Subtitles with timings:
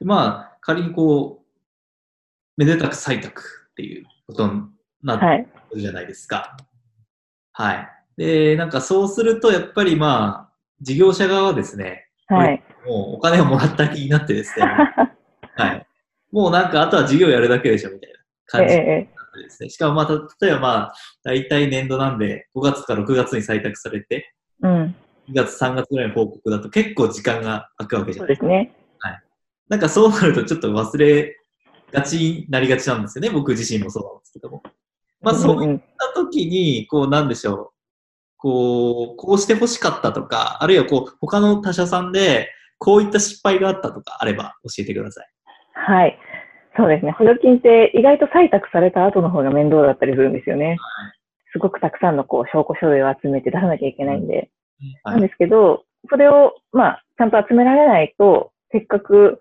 [0.00, 1.46] まあ、仮にこう、
[2.56, 4.62] めでたく採択っていうことに
[5.02, 5.46] なってはい。
[5.74, 6.56] るじゃないですか。
[7.52, 7.88] はい。
[8.16, 12.62] で、なんかそうすると、やっぱりまあ、事業者側はですね、はい。
[12.86, 14.66] もうお金をもらった気になってですね、
[15.56, 15.86] はい。
[16.30, 19.70] もうなんか、あとは事業やるだけでしょ、みたいなえ感じええですね。
[19.70, 20.14] しかもまあ、た
[20.46, 24.34] 例えばまあ、大体年度なんで、5月から6月に採択されて、
[24.64, 24.94] えうん。
[25.28, 28.72] 2月、3月ぐらいの報告だと結構時間が空くわけじゃないそうですね。
[29.70, 31.36] なんかそうなるとちょっと忘れ
[31.92, 33.30] がちになりがちなんですよね。
[33.30, 34.62] 僕自身もそうなんですけども。
[35.22, 37.70] まあそういった時に、こうなんでしょう。
[38.36, 45.26] こう、こうして欲しかったとか、あるいはこう、他の他社さんで、こういった失敗があったとかあれば教えてください。
[45.74, 46.18] はい。
[46.76, 47.12] そうですね。
[47.12, 50.78] 補助金って意外と採択された後の方が面倒だったりするんですよね。
[51.52, 54.50] すごくたくさんのこう証拠書類を集めて出さなきゃいけないんで。
[55.04, 55.14] はい。
[55.14, 59.38] なんですけど、それを、まあ、ちゃんと集められないと、せっかく、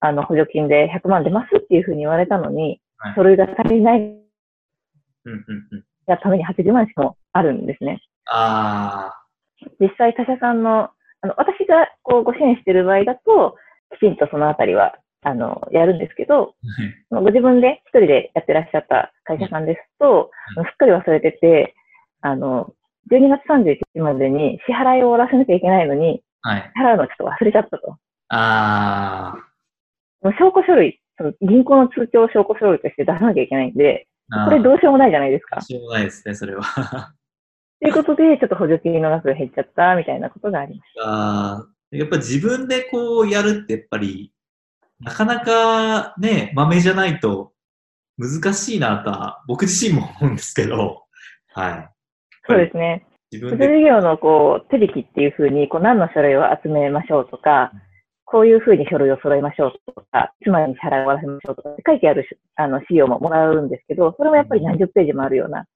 [0.00, 4.20] あの、補助金で100万出ますっていうふうに言われたのに、はい書類が足りないうん
[5.24, 5.34] うん
[5.72, 5.84] うん。
[6.06, 8.02] がために80万しかもあるんですね。
[8.26, 9.10] あ
[9.80, 10.90] 実際他社さんの、
[11.22, 13.56] あの、私がこうご支援している場合だと、
[13.96, 17.20] きちんとそのあたりは、あの、やるんですけど、ー。
[17.20, 21.74] ご自分で一人でやってらっしゃった会社さんですと、うんすっかり忘れてて、
[22.22, 22.72] あの、
[23.10, 26.72] 12月31日までに支払いを終わらせなきゃいけないのに、はい。
[26.76, 27.96] 払うのをちょっと忘れちゃったと。
[28.28, 29.49] あもう
[30.22, 34.44] 証拠書類、その銀行の通帳を証拠書類として出さなきゃいけないんで、ー。
[34.46, 35.60] これどうしようもないじゃないですか。
[35.60, 37.14] しょうがないですね、それは。
[37.80, 44.32] ということで、ちょっと補助金の額が減っちゃったみたいなことがありましあーやっぱ自分でこうやるってやっぱり、
[45.00, 47.52] なかなかね、豆じゃないと
[48.18, 51.04] 難しいなとは、僕自身も思うんですけど、
[51.52, 51.72] はい。
[51.72, 51.94] た。
[52.48, 53.06] そうですね。
[53.06, 57.72] 補自分で、助事業のこう手引きっていうふうに、こう何の書類を集めましょうとか、
[58.30, 65.66] こういうふうに書類を揃えましょうとか、いつまでに支払いを終わらせましょうとかって書いてあるしあの資料ももらうんですけど、それもやっぱり何十ページもあるような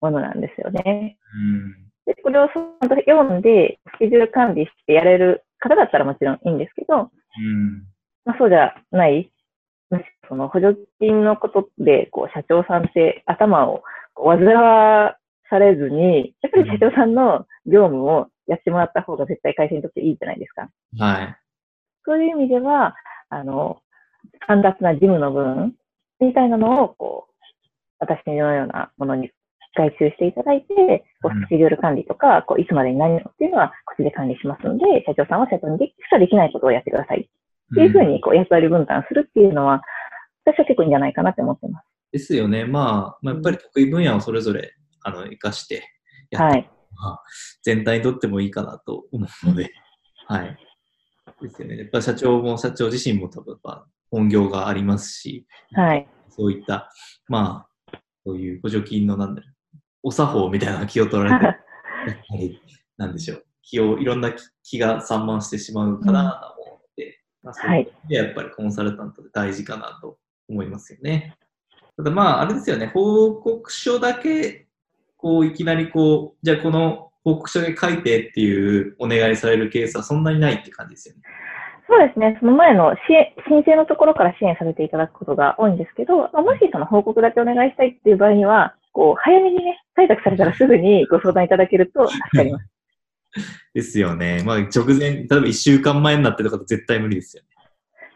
[0.00, 1.18] ものなんですよね。
[1.34, 1.72] うん。
[2.06, 7.84] で、これを読んで、スケジュール管理してやれる方だったらもちろんいいんですけど、うん。
[8.24, 9.30] まあ、そうじゃない、
[10.28, 13.82] その補助金のことで、こう、社長さんって頭を
[14.14, 15.16] こう煩わ
[15.50, 20.68] されずに、やっぱり社長さんの業務をやってもらった方が絶対会社にとっていいじゃないですか。
[20.98, 21.41] はい。
[22.04, 22.94] そういう意味では、
[23.28, 23.80] あの、
[24.40, 25.74] 煩雑な事務の分
[26.20, 27.32] みたいなのを、こう、
[27.98, 29.30] 私のようなものに
[29.76, 37.22] 外注していただいて、こうスケジュール管理とか、こういつまでに何をっていうのは、こっちで管理しますので、社長さんは社長にでしかできないことをやってください。
[37.22, 39.80] っていうふうに、こう、役割分担するっていうのは、
[40.44, 41.86] 私は結構いいんじゃないかなって思ってます。
[42.12, 42.66] ですよね。
[42.66, 45.82] まあ、まあ、やっぱり得意分野をそれぞれ、あの、活かして
[46.30, 46.70] やって、はい。
[46.94, 47.22] まあ、
[47.62, 49.72] 全体にとってもいいかなと思うので、
[50.28, 50.58] はい。
[51.42, 51.78] ですよね。
[51.78, 56.08] やっぱ社長も、社長自身も多分、まあ、本業がありますし、はい。
[56.30, 56.90] そういった、
[57.28, 59.52] まあ、そういう補助金のなんだろう、
[60.04, 61.54] お作法みたいな気を取られ
[62.38, 62.60] て、
[62.96, 71.36] なんでしょう、気を、いろんな気気が散漫してしまうかなと思って、まあ、そういう意味でやっぱりコンサルタントで大事かなと思いますよね。
[71.96, 74.66] ただまあ、あれですよね、報告書だけ、
[75.16, 81.22] こう、いきなりこう、じゃあこの報告書で書いてっていうお願いされるケースはそんなにないって感じですよね。
[81.88, 82.36] そうですね。
[82.40, 92.68] その前の支援、申請のところから支援させていただくことが多いんですけど、まあもしその報告だけお願いしたいっていう場合には、こう、早めにね、採択されたらすぐにご相談いただけると助かります。
[93.74, 94.42] ですよね。
[94.44, 97.48] まあ、直前、例えば1週間前になってとかと絶対無理ですよね。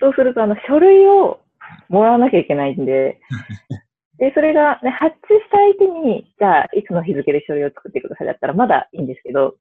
[0.00, 1.40] そうすると、あの、書類を
[1.88, 3.20] もらわなきゃいけないんで、
[4.22, 9.56] で、それが、ね、発注した相手に、じゃあ、いつの日付で書類を作ってくださいだったらまだいいんですけど、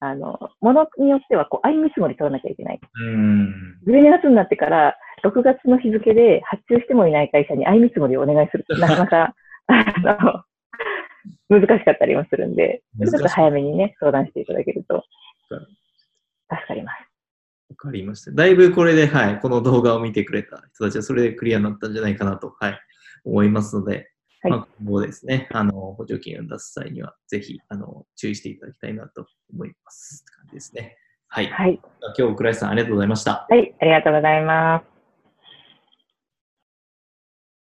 [0.00, 2.80] あの、ものによっては、こう、相見積もり取らなきゃいけない。
[2.82, 3.78] うん。
[3.86, 9.34] 12月になってから、6月の日付で発注してもいない会社に相見積もりをお願いすると、なかなか、
[9.70, 10.44] あ
[11.48, 15.04] の、難しかったりもするんで、ちょっと早めにね、相談していただけると
[15.50, 15.60] うん、
[16.50, 16.98] 助かります。
[17.70, 18.32] わかりました。
[18.32, 22.80] だいぶこれで、はい、この動画を見てくれた人たちはそれでクリアになったんじゃないかなと、はい、
[23.24, 24.10] 思いますので、
[24.42, 30.22] はいまあ、今後ですね、あの、補助金を出す際には、ぜひ、あの、注意していただきたいなと思います。
[30.22, 30.96] って感じですね。
[31.28, 31.46] はい。
[31.46, 31.80] はい。
[32.18, 33.46] 今日、倉石さんありがとうございました。
[33.48, 34.93] はい、ありがとうございます。